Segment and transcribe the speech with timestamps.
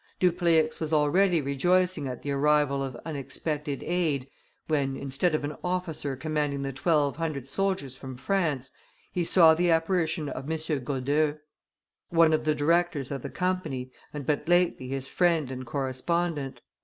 [0.19, 4.27] Dupleix was already rejoicing at the arrival of unexpected aid,
[4.65, 8.71] when, instead of an officer commanding the twelve hundred soldiers from France,
[9.11, 10.57] he saw the apparition of M.
[10.83, 11.37] Godeheu,
[12.09, 16.61] one of the directors of the Company, and but lately his friend and correspondent.